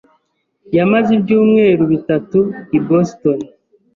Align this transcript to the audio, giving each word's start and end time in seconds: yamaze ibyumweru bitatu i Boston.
yamaze 0.77 1.09
ibyumweru 1.17 1.83
bitatu 1.93 2.39
i 2.77 2.79
Boston. 2.87 3.39